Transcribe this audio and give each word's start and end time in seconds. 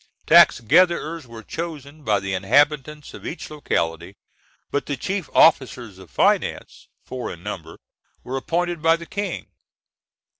Tax 0.25 0.61
gatherers 0.61 1.27
were 1.27 1.43
chosen 1.43 2.03
by 2.03 2.19
the 2.19 2.33
inhabitants 2.33 3.13
of 3.13 3.23
each 3.23 3.51
locality, 3.51 4.15
but 4.71 4.87
the 4.87 4.97
chief 4.97 5.29
officers 5.31 5.99
of 5.99 6.09
finance, 6.09 6.87
four 7.05 7.31
in 7.31 7.43
number, 7.43 7.77
were 8.23 8.35
appointed 8.35 8.81
by 8.81 8.95
the 8.95 9.05
King. 9.05 9.45